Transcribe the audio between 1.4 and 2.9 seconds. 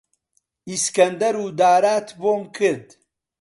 و دارات بۆم کرد،